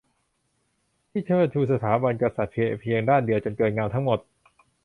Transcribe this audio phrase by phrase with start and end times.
[1.09, 4.19] ที่เชิดชูสถาบันกษัตริย์แต่เพียงด้านเดียวจนเกินงามทั้งหมด